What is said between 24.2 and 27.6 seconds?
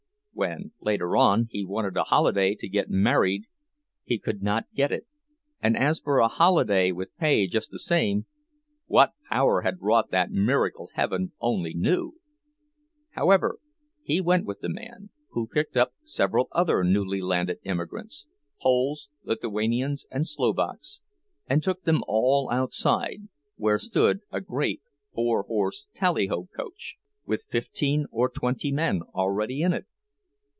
a great four horse tallyho coach, with